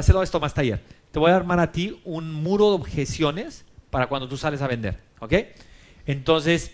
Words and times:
hacerlo 0.00 0.22
esto 0.22 0.40
más 0.40 0.54
taller, 0.54 0.80
te 1.12 1.18
voy 1.18 1.30
a 1.30 1.36
armar 1.36 1.60
a 1.60 1.72
ti 1.72 2.00
un 2.04 2.32
muro 2.32 2.70
de 2.70 2.74
objeciones 2.76 3.64
para 3.90 4.08
cuando 4.08 4.28
tú 4.28 4.36
sales 4.36 4.60
a 4.62 4.66
vender, 4.66 4.98
¿ok? 5.20 5.34
Entonces, 6.06 6.72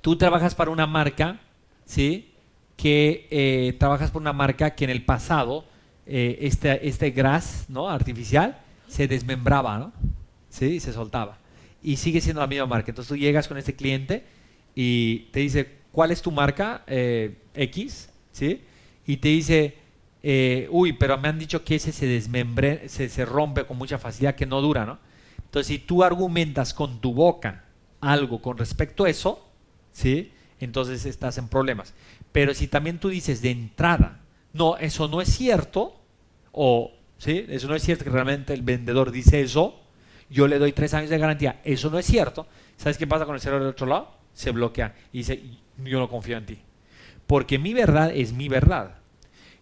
tú 0.00 0.16
trabajas 0.16 0.54
para 0.54 0.70
una 0.70 0.86
marca, 0.86 1.40
¿sí? 1.86 2.32
Que 2.76 3.26
eh, 3.30 3.74
trabajas 3.78 4.10
por 4.10 4.22
una 4.22 4.32
marca 4.32 4.74
que 4.74 4.84
en 4.84 4.90
el 4.90 5.04
pasado, 5.04 5.64
eh, 6.06 6.38
este, 6.42 6.86
este 6.86 7.10
gras, 7.10 7.64
¿no? 7.68 7.88
Artificial, 7.88 8.58
se 8.86 9.08
desmembraba, 9.08 9.78
¿no? 9.78 9.92
¿Sí? 10.48 10.78
Se 10.80 10.92
soltaba. 10.92 11.38
Y 11.82 11.96
sigue 11.96 12.20
siendo 12.20 12.40
la 12.40 12.46
misma 12.46 12.66
marca. 12.66 12.90
Entonces 12.90 13.08
tú 13.08 13.16
llegas 13.16 13.48
con 13.48 13.58
este 13.58 13.74
cliente 13.74 14.24
y 14.74 15.30
te 15.32 15.40
dice, 15.40 15.78
¿cuál 15.90 16.10
es 16.10 16.22
tu 16.22 16.30
marca? 16.30 16.82
Eh, 16.86 17.36
X, 17.54 18.10
¿sí? 18.32 18.62
Y 19.06 19.16
te 19.18 19.28
dice, 19.28 19.76
eh, 20.26 20.68
uy, 20.70 20.94
pero 20.94 21.18
me 21.18 21.28
han 21.28 21.38
dicho 21.38 21.64
que 21.64 21.74
ese 21.74 21.92
se 21.92 22.06
desmembre, 22.06 22.88
se, 22.88 23.10
se 23.10 23.26
rompe 23.26 23.66
con 23.66 23.76
mucha 23.76 23.98
facilidad, 23.98 24.34
que 24.34 24.46
no 24.46 24.62
dura, 24.62 24.86
¿no? 24.86 24.98
Entonces, 25.36 25.66
si 25.66 25.78
tú 25.78 26.02
argumentas 26.02 26.72
con 26.72 26.98
tu 27.02 27.12
boca 27.12 27.64
algo 28.00 28.40
con 28.40 28.56
respecto 28.56 29.04
a 29.04 29.10
eso, 29.10 29.46
¿sí? 29.92 30.32
Entonces 30.60 31.04
estás 31.04 31.36
en 31.36 31.48
problemas. 31.48 31.92
Pero 32.32 32.54
si 32.54 32.68
también 32.68 32.98
tú 32.98 33.10
dices 33.10 33.42
de 33.42 33.50
entrada, 33.50 34.22
no, 34.54 34.78
eso 34.78 35.08
no 35.08 35.20
es 35.20 35.28
cierto, 35.28 36.00
o, 36.52 36.92
¿sí? 37.18 37.44
Eso 37.50 37.68
no 37.68 37.74
es 37.74 37.82
cierto 37.82 38.04
que 38.04 38.10
realmente 38.10 38.54
el 38.54 38.62
vendedor 38.62 39.10
dice 39.10 39.42
eso, 39.42 39.78
yo 40.30 40.48
le 40.48 40.58
doy 40.58 40.72
tres 40.72 40.94
años 40.94 41.10
de 41.10 41.18
garantía, 41.18 41.60
eso 41.64 41.90
no 41.90 41.98
es 41.98 42.06
cierto, 42.06 42.46
¿sabes 42.78 42.96
qué 42.96 43.06
pasa 43.06 43.26
con 43.26 43.34
el 43.34 43.42
cerebro 43.42 43.66
del 43.66 43.74
otro 43.74 43.86
lado? 43.86 44.10
Se 44.32 44.52
bloquea 44.52 44.94
y 45.12 45.18
dice, 45.18 45.42
yo 45.84 45.98
no 45.98 46.08
confío 46.08 46.38
en 46.38 46.46
ti. 46.46 46.58
Porque 47.26 47.58
mi 47.58 47.74
verdad 47.74 48.10
es 48.14 48.32
mi 48.32 48.48
verdad. 48.48 49.03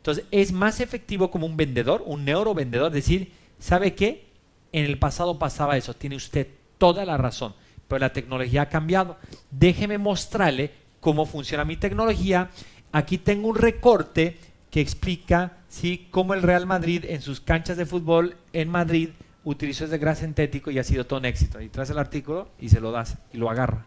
Entonces, 0.03 0.25
es 0.33 0.51
más 0.51 0.81
efectivo 0.81 1.31
como 1.31 1.47
un 1.47 1.57
vendedor, 1.57 2.03
un 2.05 2.25
neurovendedor, 2.25 2.91
decir, 2.91 3.31
¿sabe 3.61 3.95
qué? 3.95 4.27
En 4.73 4.85
el 4.85 4.99
pasado 4.99 5.39
pasaba 5.39 5.77
eso, 5.77 5.95
tiene 5.95 6.17
usted 6.17 6.49
toda 6.77 7.05
la 7.05 7.17
razón, 7.17 7.55
pero 7.87 8.01
la 8.01 8.13
tecnología 8.13 8.63
ha 8.63 8.69
cambiado. 8.69 9.17
Déjeme 9.53 9.99
mostrarle 9.99 10.73
cómo 10.99 11.25
funciona 11.25 11.65
mi 11.65 11.77
tecnología. 11.77 12.51
Aquí 12.91 13.17
tengo 13.17 13.47
un 13.47 13.55
recorte 13.55 14.39
que 14.73 14.81
explica 14.81 15.59
¿sí? 15.69 16.09
cómo 16.11 16.35
el 16.35 16.43
Real 16.43 16.67
Madrid 16.67 17.05
en 17.07 17.23
sus 17.23 17.41
canchas 17.41 17.77
de 17.77 17.87
fútbol 17.87 18.37
en 18.53 18.71
Madrid 18.71 19.11
utilizó 19.45 19.85
ese 19.85 19.99
gas 19.99 20.19
sintético 20.19 20.73
y 20.73 20.81
ha 20.81 20.85
sido 20.85 21.07
todo 21.07 21.21
un 21.21 21.27
éxito. 21.27 21.61
Y 21.61 21.69
traes 21.69 21.91
el 21.91 21.99
artículo 21.99 22.49
y 22.59 22.71
se 22.71 22.81
lo 22.81 22.91
das 22.91 23.19
y 23.33 23.37
lo 23.37 23.49
agarra. 23.49 23.87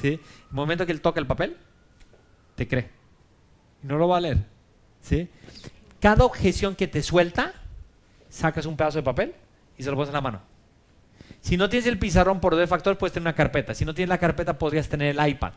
¿sí? 0.00 0.08
El 0.10 0.20
momento 0.52 0.86
que 0.86 0.92
él 0.92 1.00
toca 1.00 1.18
el 1.18 1.26
papel, 1.26 1.56
te 2.54 2.68
cree. 2.68 2.90
No 3.82 3.98
lo 3.98 4.06
va 4.06 4.18
a 4.18 4.20
leer. 4.20 4.57
¿Sí? 5.02 5.28
Cada 6.00 6.24
objeción 6.24 6.74
que 6.74 6.86
te 6.86 7.02
suelta, 7.02 7.54
sacas 8.28 8.66
un 8.66 8.76
pedazo 8.76 8.98
de 8.98 9.02
papel 9.02 9.34
y 9.76 9.82
se 9.82 9.90
lo 9.90 9.96
pones 9.96 10.08
en 10.08 10.14
la 10.14 10.20
mano. 10.20 10.40
Si 11.40 11.56
no 11.56 11.68
tienes 11.68 11.86
el 11.86 11.98
pizarrón 11.98 12.40
por 12.40 12.56
de 12.56 12.66
factor, 12.66 12.98
puedes 12.98 13.12
tener 13.12 13.26
una 13.26 13.34
carpeta. 13.34 13.74
Si 13.74 13.84
no 13.84 13.94
tienes 13.94 14.08
la 14.08 14.18
carpeta, 14.18 14.58
podrías 14.58 14.88
tener 14.88 15.16
el 15.16 15.28
iPad 15.28 15.52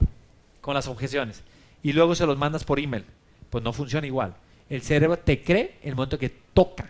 con 0.62 0.74
las 0.74 0.88
objeciones. 0.88 1.44
Y 1.84 1.94
luego 1.94 2.16
se 2.16 2.26
los 2.26 2.38
mandas 2.38 2.64
por 2.64 2.80
email. 2.80 3.06
Pues 3.50 3.64
no 3.64 3.74
funciona 3.74 4.08
igual. 4.08 4.36
El 4.70 4.82
cerebro 4.82 5.18
te 5.18 5.44
cree 5.44 5.78
el 5.84 5.96
momento 5.96 6.18
que 6.18 6.30
toca. 6.30 6.90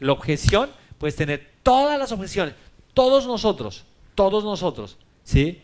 La 0.00 0.12
objeción, 0.12 0.70
puedes 0.98 1.16
tener 1.16 1.50
todas 1.62 1.98
las 1.98 2.12
objeciones. 2.12 2.54
Todos 2.94 3.26
nosotros, 3.26 3.84
todos 4.14 4.44
nosotros, 4.44 4.96
¿sí? 5.24 5.60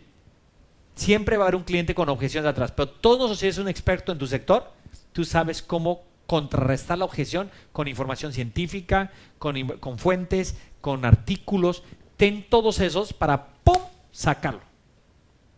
Siempre 0.96 1.36
va 1.36 1.44
a 1.44 1.46
haber 1.46 1.56
un 1.56 1.62
cliente 1.62 1.94
con 1.94 2.08
objeciones 2.08 2.50
atrás. 2.50 2.72
Pero 2.72 2.88
todos 2.88 3.18
nosotros, 3.18 3.38
si 3.38 3.46
eres 3.46 3.58
un 3.58 3.68
experto 3.68 4.12
en 4.12 4.18
tu 4.18 4.26
sector, 4.26 4.72
tú 5.12 5.24
sabes 5.24 5.62
cómo 5.62 6.02
contrarrestar 6.26 6.96
la 6.98 7.04
objeción 7.04 7.50
con 7.72 7.88
información 7.88 8.32
científica, 8.32 9.10
con, 9.38 9.98
fuentes, 9.98 10.56
con 10.80 11.04
artículos. 11.04 11.82
Ten 12.16 12.46
todos 12.48 12.78
esos 12.78 13.12
para 13.12 13.48
¡pum! 13.64 13.82
sacarlo. 14.12 14.60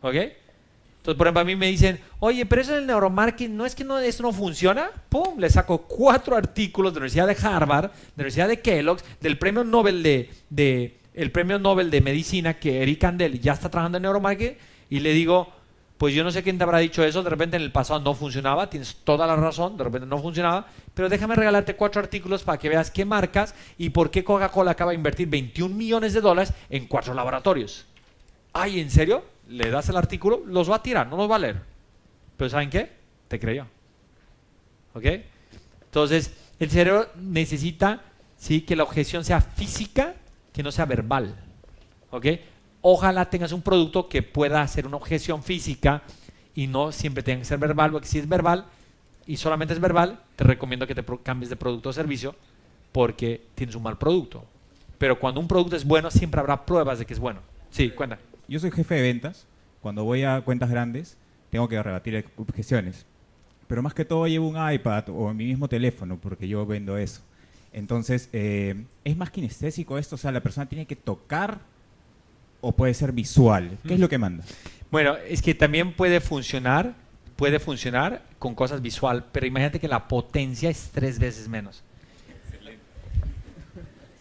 ¿Ok? 0.00 0.14
Entonces, 0.14 1.18
por 1.18 1.27
ejemplo, 1.27 1.41
a 1.41 1.45
mí 1.45 1.57
me 1.57 1.67
dicen, 1.67 2.01
oye, 2.20 2.46
pero 2.46 2.62
eso 2.62 2.74
del 2.74 2.86
neuromarketing, 2.86 3.57
¿no 3.57 3.67
es 3.67 3.74
que 3.74 3.85
no, 3.85 3.98
eso 3.98 4.23
no 4.23 4.33
funciona? 4.33 4.91
¡Pum! 5.08 5.39
Le 5.39 5.51
saco 5.51 5.83
cuatro 5.83 6.36
artículos 6.36 6.95
de 6.95 7.01
la 7.01 7.02
Universidad 7.02 7.27
de 7.27 7.36
Harvard, 7.46 7.91
de 7.91 7.98
la 7.98 8.14
Universidad 8.17 8.48
de 8.48 8.61
Kellogg's, 8.61 9.05
del 9.20 9.36
premio 9.36 9.64
Nobel 9.64 10.02
de, 10.02 11.01
el 11.12 11.33
premio 11.33 11.58
Nobel 11.58 11.91
de 11.91 12.01
Medicina, 12.01 12.55
que 12.55 12.83
Eric 12.83 13.01
Kandel 13.01 13.41
ya 13.41 13.52
está 13.52 13.68
trabajando 13.68 13.98
en 13.98 14.02
neuromarketing, 14.05 14.57
y 14.89 15.01
le 15.01 15.12
digo, 15.12 15.52
pues 16.02 16.17
yo 16.17 16.24
no 16.24 16.33
sé 16.33 16.42
quién 16.42 16.58
te 16.58 16.64
habrá 16.64 16.79
dicho 16.79 17.05
eso, 17.05 17.23
de 17.23 17.30
repente 17.30 17.57
en 17.57 17.63
el 17.63 17.70
pasado 17.70 18.01
no 18.01 18.13
funcionaba, 18.13 18.68
tienes 18.68 18.96
toda 19.05 19.24
la 19.24 19.36
razón, 19.36 19.77
de 19.77 19.85
repente 19.85 20.05
no 20.05 20.18
funcionaba, 20.18 20.67
pero 20.95 21.08
déjame 21.08 21.36
regalarte 21.36 21.77
cuatro 21.77 22.01
artículos 22.01 22.42
para 22.42 22.58
que 22.58 22.68
veas 22.68 22.90
qué 22.90 23.05
marcas 23.05 23.55
y 23.79 23.90
por 23.90 24.11
qué 24.11 24.24
Coca-Cola 24.24 24.73
acaba 24.73 24.91
de 24.91 24.96
invertir 24.96 25.29
21 25.29 25.73
millones 25.73 26.12
de 26.12 26.20
dólares 26.20 26.52
en 26.70 26.89
cuatro 26.89 27.14
laboratorios. 27.14 27.86
Ay, 28.52 28.80
¿en 28.80 28.91
serio? 28.91 29.23
Le 29.46 29.70
das 29.70 29.91
el 29.91 29.96
artículo, 29.96 30.42
los 30.45 30.68
va 30.68 30.74
a 30.74 30.83
tirar, 30.83 31.07
no 31.07 31.17
los 31.17 31.30
va 31.30 31.36
a 31.36 31.39
leer. 31.39 31.61
Pero 32.36 32.51
¿saben 32.51 32.68
qué? 32.68 32.91
Te 33.29 33.39
creyó. 33.39 33.68
¿Ok? 34.95 35.07
Entonces, 35.85 36.35
el 36.58 36.68
cerebro 36.68 37.11
necesita 37.14 38.02
¿sí? 38.36 38.62
que 38.62 38.74
la 38.74 38.83
objeción 38.83 39.24
sea 39.24 39.41
física, 39.41 40.14
que 40.52 40.64
no 40.64 40.73
sea 40.73 40.85
verbal. 40.85 41.36
¿Ok? 42.11 42.27
Ojalá 42.83 43.31
tengas 43.31 43.53
un 43.53 43.63
producto 43.63 44.09
que 44.09 44.23
pueda 44.23 44.61
hacer 44.61 44.87
una 44.87 44.97
objeción 44.97 45.43
física 45.43 46.03
y 46.55 46.67
no 46.67 46.93
siempre 46.93 47.23
tenga 47.23 47.39
que 47.39 47.45
ser 47.45 47.59
verbal, 47.59 47.93
porque 47.93 48.09
si 48.09 48.19
es 48.19 48.29
verbal 48.29 48.67
y 49.27 49.37
solamente 49.37 49.73
es 49.73 49.81
verbal, 49.81 50.20
te 50.37 50.45
recomiendo 50.45 50.87
que 50.87 50.95
te 50.95 51.05
cambies 51.23 51.48
de 51.48 51.57
producto 51.57 51.89
o 51.91 51.92
servicio 51.92 52.35
porque 52.91 53.47
tienes 53.55 53.77
un 53.77 53.85
mal 53.85 53.98
producto. 53.98 54.45
Pero 54.98 55.19
cuando 55.19 55.41
un 55.41 55.48
producto 55.48 55.77
es 55.77 55.85
bueno, 55.85 56.11
siempre 56.11 56.41
habrá 56.41 56.67
pruebas 56.67 56.98
de 56.98 57.07
que 57.07 57.15
es 57.15 57.21
bueno. 57.21 57.41
Sí, 57.71 57.91
cuenta. 57.91 58.19
Yo 58.48 58.59
soy 58.59 58.71
jefe 58.71 58.97
de 58.97 59.03
ventas. 59.03 59.47
Cuando 59.81 60.05
voy 60.05 60.23
a 60.23 60.41
cuentas 60.42 60.71
grandes, 60.71 61.17
tengo 61.51 61.69
que 61.69 61.83
rebatir 61.83 62.25
objeciones. 62.37 63.07
Pero 63.67 63.83
más 63.83 63.95
que 63.95 64.05
todo 64.05 64.27
llevo 64.27 64.48
un 64.48 64.73
iPad 64.73 65.09
o 65.09 65.33
mi 65.33 65.47
mismo 65.47 65.69
teléfono, 65.69 66.19
porque 66.19 66.47
yo 66.47 66.67
vendo 66.67 66.97
eso. 66.97 67.23
Entonces, 67.73 68.29
eh, 68.33 68.85
¿es 69.05 69.17
más 69.17 69.31
kinestésico 69.31 69.98
esto? 69.98 70.17
O 70.17 70.19
sea, 70.19 70.31
¿la 70.31 70.42
persona 70.42 70.69
tiene 70.69 70.87
que 70.87 70.95
tocar 70.95 71.61
o 72.62 72.73
puede 72.73 72.95
ser 72.95 73.12
visual? 73.12 73.77
¿Qué 73.86 73.92
es 73.95 74.00
lo 74.00 74.08
que 74.08 74.17
manda? 74.17 74.42
Bueno, 74.90 75.17
es 75.28 75.42
que 75.42 75.55
también 75.55 75.92
puede 75.95 76.20
funcionar, 76.20 76.95
puede 77.36 77.58
funcionar 77.58 78.23
con 78.39 78.55
cosas 78.55 78.80
visual, 78.80 79.27
pero 79.33 79.45
imagínate 79.46 79.78
que 79.78 79.89
la 79.89 80.08
potencia 80.08 80.70
es 80.70 80.89
tres 80.95 81.18
veces 81.18 81.48
menos. 81.48 81.83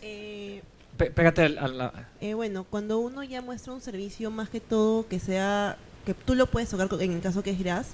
Eh, 0.01 0.61
pégate 0.97 1.43
al- 1.43 1.57
a 1.57 1.67
la... 1.67 2.07
eh, 2.19 2.33
bueno, 2.33 2.63
cuando 2.63 2.99
uno 2.99 3.23
ya 3.23 3.41
muestra 3.41 3.73
un 3.73 3.81
servicio, 3.81 4.31
más 4.31 4.49
que 4.49 4.59
todo 4.59 5.07
que 5.07 5.19
sea, 5.19 5.77
que 6.05 6.13
tú 6.13 6.35
lo 6.35 6.47
puedes 6.47 6.69
tocar 6.69 6.89
en 6.99 7.11
el 7.13 7.21
caso 7.21 7.43
que 7.43 7.51
es 7.51 7.59
GRAS, 7.59 7.89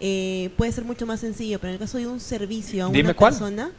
eh, 0.00 0.50
puede 0.56 0.72
ser 0.72 0.84
mucho 0.84 1.06
más 1.06 1.20
sencillo, 1.20 1.58
pero 1.58 1.68
en 1.70 1.74
el 1.74 1.80
caso 1.80 1.98
de 1.98 2.06
un 2.06 2.20
servicio 2.20 2.86
a 2.86 2.88
Dime 2.90 3.08
una 3.10 3.14
cuál. 3.14 3.32
persona, 3.32 3.70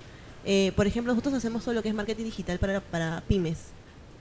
eh, 0.45 0.71
por 0.75 0.85
ejemplo, 0.87 1.13
nosotros 1.13 1.33
hacemos 1.35 1.63
todo 1.63 1.73
lo 1.73 1.81
que 1.81 1.89
es 1.89 1.95
marketing 1.95 2.25
digital 2.25 2.59
para, 2.59 2.81
para 2.81 3.21
pymes, 3.27 3.57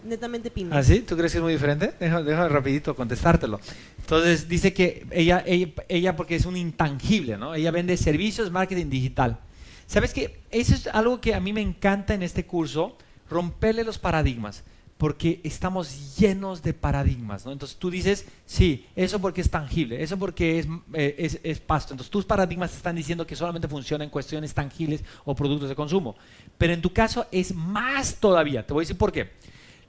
netamente 0.05 0.51
pymes. 0.51 0.73
¿Ah, 0.75 0.83
sí? 0.83 1.01
¿Tú 1.01 1.17
crees 1.17 1.33
que 1.33 1.39
es 1.39 1.43
muy 1.43 1.53
diferente? 1.53 1.93
Déjame, 1.99 2.25
déjame 2.25 2.49
rapidito 2.49 2.95
contestártelo. 2.95 3.61
Entonces 3.99 4.49
dice 4.49 4.73
que 4.73 5.07
ella, 5.11 5.43
ella, 5.47 5.69
ella, 5.89 6.17
porque 6.17 6.37
es 6.37 6.47
un 6.47 6.57
intangible, 6.57 7.37
¿no? 7.37 7.55
Ella 7.55 7.71
vende 7.71 7.97
servicios 7.97 8.51
marketing 8.51 8.91
digital. 8.91 9.39
¿Sabes 9.87 10.13
qué? 10.13 10.41
Eso 10.51 10.75
es 10.75 10.87
algo 10.87 11.21
que 11.21 11.35
a 11.35 11.41
mí 11.41 11.53
me 11.53 11.61
encanta 11.61 12.15
en 12.15 12.23
este 12.23 12.47
curso, 12.47 12.97
romperle 13.29 13.85
los 13.85 13.99
paradigmas, 13.99 14.63
porque 14.99 15.41
estamos 15.45 16.19
llenos 16.19 16.63
de 16.63 16.75
paradigmas, 16.75 17.47
¿no? 17.47 17.53
Entonces 17.53 17.79
tú 17.79 17.91
dices, 17.91 18.27
sí, 18.47 18.87
eso 18.95 19.19
porque 19.19 19.41
es 19.41 19.51
tangible, 19.51 20.03
eso 20.03 20.19
porque 20.19 20.59
es, 20.59 20.69
eh, 20.93 21.17
es, 21.19 21.41
es 21.43 21.59
pasto. 21.59 21.95
Entonces 21.95 22.11
tus 22.11 22.25
paradigmas 22.25 22.71
te 22.71 22.77
están 22.77 22.95
diciendo 22.95 23.27
que 23.27 23.35
solamente 23.35 23.67
funciona 23.67 24.05
en 24.05 24.11
cuestiones 24.11 24.53
tangibles 24.55 25.03
o 25.25 25.35
productos 25.35 25.69
de 25.69 25.75
consumo. 25.75 26.17
Pero 26.59 26.75
en 26.75 26.83
tu 26.83 26.93
caso 26.93 27.27
es 27.33 27.55
más 27.55 28.17
todavía. 28.17 28.67
Te 28.67 28.73
voy 28.75 28.83
a 28.83 28.85
decir 28.85 28.99
por 28.99 29.11
qué. 29.11 29.31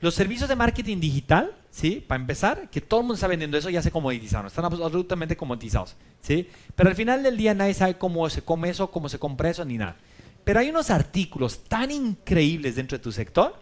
Los 0.02 0.16
servicios 0.16 0.50
de 0.50 0.56
marketing 0.56 1.00
digital, 1.00 1.54
¿sí? 1.70 2.04
Para 2.06 2.20
empezar, 2.20 2.70
que 2.70 2.82
todo 2.82 3.02
el 3.02 3.04
mundo 3.06 3.16
está 3.16 3.28
vendiendo 3.28 3.58
eso, 3.58 3.70
ya 3.70 3.82
se 3.82 3.92
comoditizaron, 3.92 4.48
están 4.48 4.66
absolutamente 4.66 5.38
comoditizados, 5.38 5.96
¿sí? 6.22 6.50
Pero 6.76 6.90
al 6.90 6.96
final 6.96 7.22
del 7.22 7.38
día 7.38 7.54
nadie 7.54 7.76
sabe 7.76 7.98
cómo 7.98 8.30
se 8.30 8.42
come 8.42 8.70
eso, 8.70 8.90
cómo 8.90 9.10
se 9.10 9.20
compra 9.20 9.50
eso, 9.50 9.64
ni 9.64 9.78
nada. 9.78 9.96
Pero 10.44 10.60
hay 10.60 10.70
unos 10.70 10.90
artículos 10.90 11.64
tan 11.66 11.92
increíbles 11.92 12.76
dentro 12.76 12.98
de 12.98 13.04
tu 13.04 13.12
sector 13.12 13.56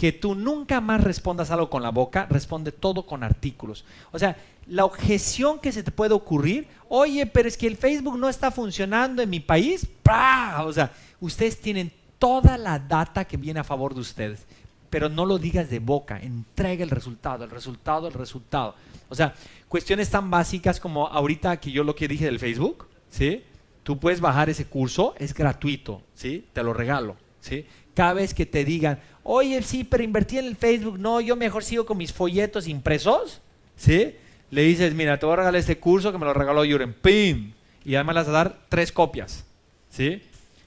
que 0.00 0.12
tú 0.12 0.34
nunca 0.34 0.80
más 0.80 1.04
respondas 1.04 1.50
algo 1.50 1.68
con 1.68 1.82
la 1.82 1.90
boca, 1.90 2.26
responde 2.30 2.72
todo 2.72 3.04
con 3.04 3.22
artículos. 3.22 3.84
O 4.12 4.18
sea, 4.18 4.34
la 4.66 4.86
objeción 4.86 5.58
que 5.58 5.72
se 5.72 5.82
te 5.82 5.90
puede 5.90 6.14
ocurrir, 6.14 6.68
oye, 6.88 7.26
pero 7.26 7.48
es 7.48 7.56
que 7.58 7.66
el 7.66 7.76
Facebook 7.76 8.18
no 8.18 8.30
está 8.30 8.50
funcionando 8.50 9.20
en 9.20 9.28
mi 9.28 9.40
país, 9.40 9.86
¡Pah! 10.02 10.64
o 10.64 10.72
sea, 10.72 10.90
ustedes 11.20 11.60
tienen 11.60 11.92
toda 12.18 12.56
la 12.56 12.78
data 12.78 13.26
que 13.26 13.36
viene 13.36 13.60
a 13.60 13.64
favor 13.64 13.92
de 13.92 14.00
ustedes, 14.00 14.46
pero 14.90 15.08
no 15.08 15.24
lo 15.24 15.38
digas 15.38 15.70
de 15.70 15.78
boca, 15.78 16.18
entrega 16.20 16.82
el 16.82 16.90
resultado, 16.90 17.44
el 17.44 17.50
resultado, 17.50 18.08
el 18.08 18.14
resultado. 18.14 18.74
O 19.08 19.14
sea, 19.14 19.34
cuestiones 19.68 20.10
tan 20.10 20.30
básicas 20.30 20.80
como 20.80 21.06
ahorita 21.06 21.58
que 21.58 21.70
yo 21.70 21.84
lo 21.84 21.94
que 21.94 22.08
dije 22.08 22.24
del 22.24 22.40
Facebook, 22.40 22.88
¿sí? 23.08 23.44
Tú 23.84 23.98
puedes 23.98 24.20
bajar 24.20 24.50
ese 24.50 24.66
curso, 24.66 25.14
es 25.18 25.32
gratuito, 25.32 26.02
¿sí? 26.14 26.44
Te 26.52 26.62
lo 26.62 26.74
regalo, 26.74 27.16
¿sí? 27.40 27.64
Cada 27.94 28.14
vez 28.14 28.34
que 28.34 28.46
te 28.46 28.64
digan, 28.64 29.00
oye, 29.22 29.62
sí, 29.62 29.84
pero 29.84 30.02
invertí 30.02 30.38
en 30.38 30.46
el 30.46 30.56
Facebook, 30.56 30.98
no, 30.98 31.20
yo 31.20 31.36
mejor 31.36 31.64
sigo 31.64 31.86
con 31.86 31.96
mis 31.96 32.12
folletos 32.12 32.66
impresos, 32.66 33.40
¿sí? 33.76 34.14
Le 34.50 34.62
dices, 34.62 34.92
mira, 34.94 35.18
te 35.18 35.26
voy 35.26 35.34
a 35.34 35.36
regalar 35.36 35.60
este 35.60 35.78
curso 35.78 36.10
que 36.10 36.18
me 36.18 36.26
lo 36.26 36.34
regaló 36.34 36.64
Yuren, 36.64 36.92
¡pim! 36.94 37.52
Y 37.84 37.94
además 37.94 38.14
le 38.14 38.20
vas 38.20 38.28
a 38.28 38.32
dar 38.32 38.58
tres 38.68 38.90
copias, 38.90 39.44
¿sí? 39.88 40.20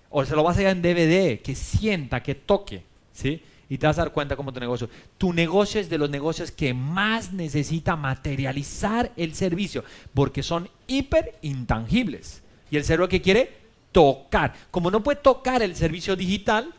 O 0.09 0.23
se 0.25 0.35
lo 0.35 0.43
vas 0.43 0.57
a 0.57 0.63
dar 0.63 0.71
en 0.71 0.81
DVD, 0.81 1.41
que 1.41 1.55
sienta, 1.55 2.23
que 2.23 2.35
toque, 2.35 2.83
¿sí? 3.11 3.41
Y 3.69 3.77
te 3.77 3.87
vas 3.87 3.97
a 3.97 4.01
dar 4.01 4.11
cuenta 4.11 4.35
cómo 4.35 4.51
tu 4.51 4.59
negocio. 4.59 4.89
Tu 5.17 5.33
negocio 5.33 5.79
es 5.79 5.89
de 5.89 5.97
los 5.97 6.09
negocios 6.09 6.51
que 6.51 6.73
más 6.73 7.33
necesita 7.33 7.95
materializar 7.95 9.11
el 9.15 9.33
servicio, 9.33 9.83
porque 10.13 10.43
son 10.43 10.69
hiper 10.87 11.37
intangibles. 11.41 12.43
Y 12.69 12.77
el 12.77 12.83
cerebro 12.83 13.07
que 13.07 13.21
quiere 13.21 13.57
tocar. 13.91 14.53
Como 14.71 14.91
no 14.91 15.03
puede 15.03 15.21
tocar 15.21 15.61
el 15.61 15.75
servicio 15.75 16.15
digital, 16.15 16.73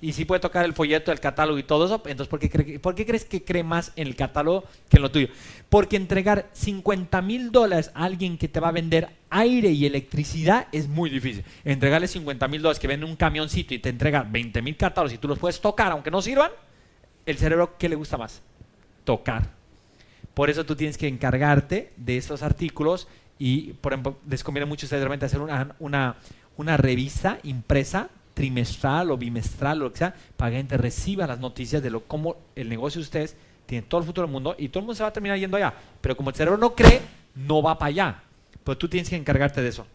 y 0.00 0.12
sí 0.12 0.24
puede 0.24 0.40
tocar 0.40 0.64
el 0.64 0.74
folleto, 0.74 1.10
el 1.10 1.20
catálogo 1.20 1.58
y 1.58 1.62
todo 1.64 1.86
eso, 1.86 1.96
entonces 2.06 2.28
¿por 2.28 2.38
qué, 2.38 2.50
cree- 2.50 2.78
por 2.78 2.94
qué 2.94 3.04
crees 3.04 3.24
que 3.24 3.42
cree 3.44 3.64
más 3.64 3.92
en 3.96 4.06
el 4.06 4.14
catálogo 4.16 4.64
que 4.88 4.96
en 4.98 5.02
lo 5.02 5.10
tuyo? 5.10 5.28
Porque 5.68 5.96
entregar 5.96 6.48
50 6.52 7.20
mil 7.22 7.50
dólares 7.50 7.90
a 7.94 8.04
alguien 8.04 8.38
que 8.38 8.48
te 8.48 8.60
va 8.60 8.68
a 8.68 8.72
vender 8.72 9.08
aire 9.30 9.70
y 9.70 9.86
electricidad 9.86 10.68
es 10.72 10.88
muy 10.88 11.10
difícil. 11.10 11.44
Entregarle 11.64 12.06
50 12.08 12.46
mil 12.48 12.62
dólares 12.62 12.78
que 12.78 12.86
vende 12.86 13.06
un 13.06 13.16
camioncito 13.16 13.74
y 13.74 13.78
te 13.80 13.88
entrega 13.88 14.22
20 14.22 14.62
mil 14.62 14.76
catálogos 14.76 15.12
y 15.14 15.18
tú 15.18 15.26
los 15.28 15.38
puedes 15.38 15.60
tocar 15.60 15.90
aunque 15.92 16.10
no 16.10 16.22
sirvan, 16.22 16.50
el 17.26 17.36
cerebro, 17.36 17.76
¿qué 17.78 17.88
le 17.88 17.96
gusta 17.96 18.16
más? 18.16 18.40
Tocar. 19.04 19.50
Por 20.34 20.50
eso 20.50 20.64
tú 20.64 20.76
tienes 20.76 20.96
que 20.96 21.08
encargarte 21.08 21.92
de 21.96 22.16
estos 22.16 22.42
artículos 22.42 23.08
y, 23.38 23.72
por 23.74 23.92
ejemplo, 23.92 24.16
les 24.28 24.44
conviene 24.44 24.66
mucho 24.66 24.86
ustedes 24.86 25.00
realmente 25.02 25.26
hacer 25.26 25.40
una, 25.40 25.74
una, 25.80 26.16
una 26.56 26.76
revista 26.76 27.38
impresa 27.42 28.08
trimestral 28.38 29.10
o 29.10 29.18
bimestral 29.18 29.82
o 29.82 29.86
lo 29.86 29.92
que 29.92 29.98
sea, 29.98 30.14
para 30.36 30.52
que 30.52 30.58
gente 30.58 30.76
reciba 30.76 31.26
las 31.26 31.40
noticias 31.40 31.82
de 31.82 31.90
lo 31.90 32.04
cómo 32.04 32.36
el 32.54 32.68
negocio 32.68 33.00
de 33.00 33.02
ustedes 33.02 33.36
tiene 33.66 33.82
todo 33.82 34.00
el 34.00 34.06
futuro 34.06 34.28
del 34.28 34.32
mundo 34.32 34.54
y 34.56 34.68
todo 34.68 34.78
el 34.78 34.84
mundo 34.84 34.94
se 34.94 35.02
va 35.02 35.08
a 35.08 35.12
terminar 35.12 35.36
yendo 35.36 35.56
allá. 35.56 35.74
Pero 36.00 36.16
como 36.16 36.30
el 36.30 36.36
cerebro 36.36 36.56
no 36.56 36.72
cree, 36.72 37.00
no 37.34 37.60
va 37.60 37.76
para 37.76 37.88
allá. 37.88 38.22
Pero 38.62 38.78
tú 38.78 38.88
tienes 38.88 39.10
que 39.10 39.16
encargarte 39.16 39.60
de 39.60 39.70
eso. 39.70 39.88